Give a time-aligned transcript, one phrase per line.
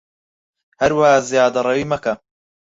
[0.81, 2.13] هەروەها زیادەڕەویی مەکە